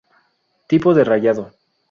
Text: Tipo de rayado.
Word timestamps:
Tipo 0.67 0.95
de 0.95 1.03
rayado. 1.03 1.53